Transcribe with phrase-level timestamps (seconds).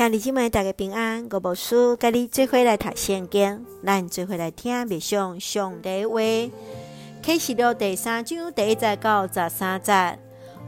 [0.00, 6.18] 兄弟姊妹大家平安，我无事，甲你做伙来读圣经，咱做伙来听默上上帝话。
[7.22, 10.18] 启示录第三章第一节到十三节，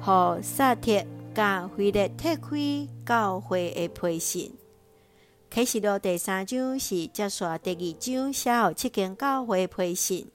[0.02, 1.02] 互萨特
[1.34, 4.54] 甲腓力特开教会的批信。
[5.50, 10.30] 启示录第三章是接续第二章写互七间教会的批信，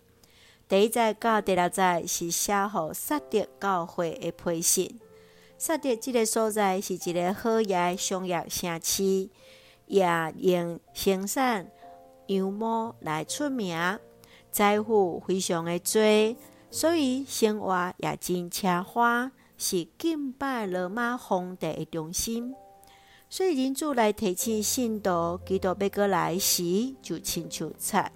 [0.68, 5.00] 第一节到第六节是写互萨特教会的批信。
[5.60, 9.28] 萨德这个所在是一个好业商业城市，
[9.88, 10.06] 也
[10.38, 11.68] 用生产
[12.28, 13.75] 羊毛来出名，
[14.51, 16.38] 财富非常的多，
[16.70, 22.54] 所以生活也真奢华，是敬拜罗马皇帝的中心。
[23.28, 28.12] 所以人主来提醒信徒，基督要过来时就亲像贼，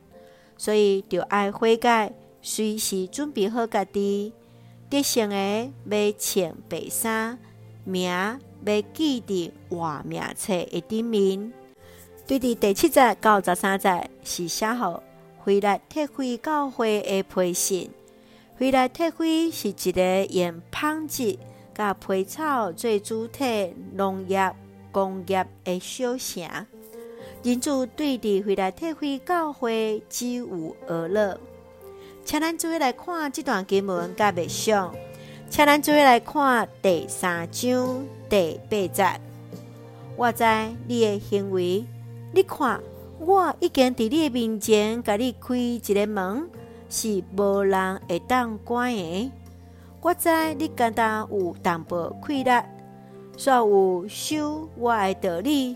[0.57, 4.31] 所以就爱悔改，随时准备好家己。
[4.91, 7.39] 得胜的要穿白衫，
[7.85, 8.37] 名要
[8.93, 11.53] 记伫活命册一顶面。
[12.27, 15.01] 对伫第七节到十三节是写互
[15.45, 17.89] 腓力特会教会的批信。
[18.57, 21.39] 腓力特会是一个用纺织
[21.73, 24.53] 甲皮草做主体农业
[24.91, 26.43] 工业的小城。
[27.43, 31.39] 人主对伫腓力特会教会只有讹乐。
[32.31, 34.95] 请咱做伙来看这段经文，甲默想。
[35.49, 39.19] 请咱做伙来看第三章第八节。
[40.15, 40.45] 我知
[40.87, 41.85] 你的行为，
[42.33, 42.79] 你看，
[43.19, 46.49] 我已经伫你的面前，甲你开一个门，
[46.89, 49.29] 是无人会当关的。
[49.99, 52.51] 我知你敢当有淡薄气力，
[53.35, 55.75] 煞有守我的道理，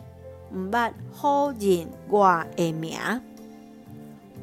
[0.53, 2.97] 毋捌否认我的名。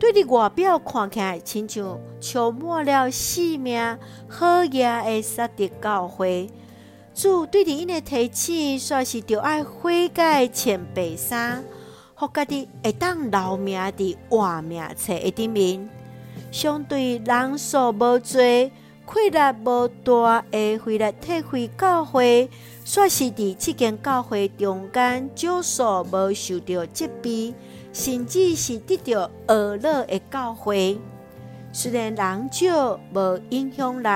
[0.03, 6.51] 对你外表看起来，亲像充满了生命好业的萨特教会，
[7.15, 11.63] 主对你因的提醒，煞是着爱悔改穿白衫，
[12.17, 15.89] 互家己会当留名伫活命册的顶面。
[16.51, 18.71] 相对人数无多、气
[19.31, 22.51] 力无大的腓力特会教会，
[22.85, 27.55] 煞是伫即间教会中间少数无受到责备。
[27.93, 30.99] 甚至是得到恶乐的教诲，
[31.73, 34.09] 虽然人少无影响力，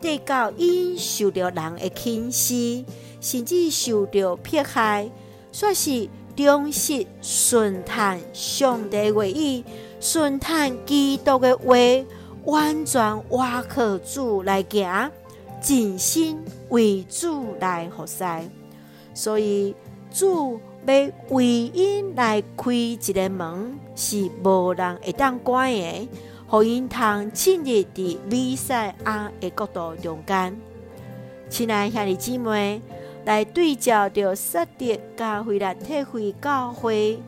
[0.00, 2.84] 对教因受到人的轻视，
[3.20, 5.10] 甚至受到迫害，
[5.52, 9.64] 煞是忠实顺探上帝话语，
[10.00, 11.74] 顺探基督的话，
[12.44, 15.10] 完全倚靠主来行，
[15.60, 18.24] 尽心为主来服侍，
[19.12, 19.74] 所以
[20.12, 20.60] 主。
[20.86, 20.94] 要
[21.28, 26.08] 为因来开一个门，是无人会当关的，
[26.46, 30.56] 互因通进入伫弥赛亚的国度中间。
[31.50, 32.80] 亲爱兄弟姊妹，
[33.24, 37.20] 来对照着设特教会来体会教会，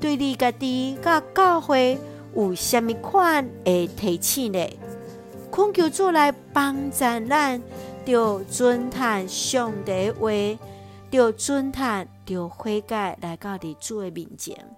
[0.00, 1.98] 对你家己甲教会
[2.34, 4.66] 有虾米款的提醒呢？
[5.52, 7.62] 恳求主来帮助咱，
[8.04, 10.30] 着遵探上帝话，
[11.12, 12.08] 着遵探。
[12.24, 14.76] 着悔改来到伫主的面前，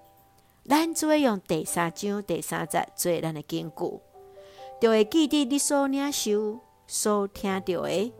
[0.68, 4.00] 咱只会用第三章第三节做咱的根据，
[4.80, 8.12] 就会记得你所领受、所听到的，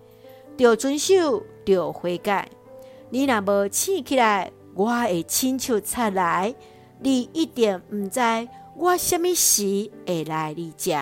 [0.57, 2.49] 着遵守、着悔改。
[3.11, 6.55] 你若无醒起来，我会亲像贼来，
[7.01, 8.21] 你一定毋知
[8.77, 10.93] 我什么时会来你遮。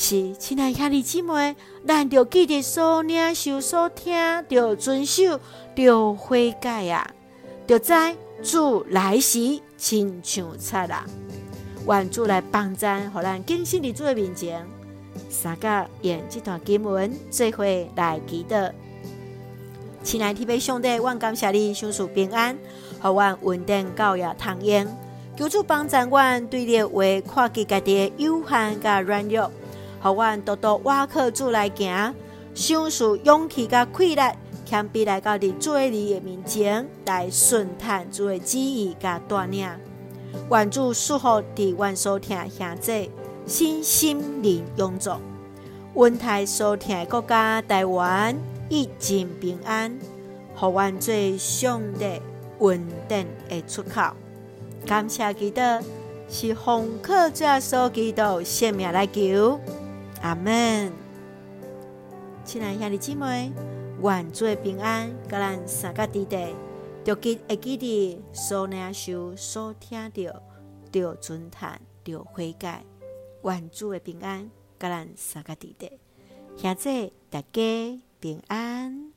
[0.00, 4.14] 是，亲爱兄弟姊妹，咱着记得所领受、所听，
[4.48, 5.40] 着遵守。
[5.74, 7.10] 着悔改呀，
[7.66, 7.92] 着知
[8.40, 11.04] 主来时亲像贼啦，
[11.88, 14.64] 愿主来帮助，互咱更新伫主的面前。
[15.28, 17.64] 三甲用这段经文做伙
[17.96, 18.70] 来祈祷。
[20.04, 22.56] 亲爱的天父上帝，阮感谢你，赏赐平安，
[23.02, 24.86] 互阮稳定教育通用。
[25.36, 27.02] 求主帮助阮对你的话，
[27.34, 29.50] 看见家己的有限甲软弱，
[30.00, 32.14] 互阮多多倚靠主来行，
[32.54, 34.22] 赏赐勇气甲气力。
[34.64, 39.66] 谦卑来到伫主你的面前，来顺探主的旨意甲带领。
[40.50, 43.10] 愿主赐福伫阮所听兄弟，
[43.46, 45.12] 身心灵永驻。
[45.94, 48.36] 阮台所听的国家台湾，
[48.68, 49.98] 疫情平安，
[50.54, 52.20] 互阮做上帝
[52.58, 54.02] 稳定的出口。
[54.84, 55.60] 感谢基督，
[56.28, 59.58] 是奉靠主所基督圣名来求。
[60.22, 60.92] 阿门。
[62.44, 63.52] 亲爱兄弟姊妹。
[64.00, 66.54] 愿主的平安，甲咱三个弟弟，
[67.02, 70.40] 着记会记得所领受、所听到，
[70.92, 72.84] 着尊叹，着悔改。
[73.42, 74.48] 愿主的平安，
[74.78, 75.90] 甲咱三个弟弟，
[76.56, 79.07] 现在大家平安。